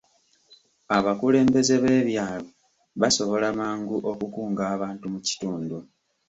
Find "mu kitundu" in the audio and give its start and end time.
5.13-5.77